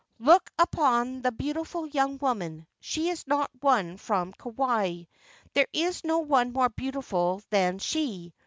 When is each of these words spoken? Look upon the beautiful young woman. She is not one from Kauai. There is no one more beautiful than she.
Look 0.17 0.49
upon 0.57 1.21
the 1.21 1.31
beautiful 1.31 1.85
young 1.85 2.17
woman. 2.17 2.65
She 2.79 3.09
is 3.09 3.27
not 3.27 3.51
one 3.59 3.97
from 3.97 4.33
Kauai. 4.33 5.03
There 5.53 5.67
is 5.73 6.03
no 6.03 6.17
one 6.21 6.53
more 6.53 6.69
beautiful 6.69 7.43
than 7.51 7.77
she. 7.77 8.33